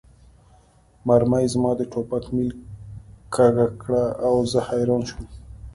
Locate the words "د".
1.77-1.81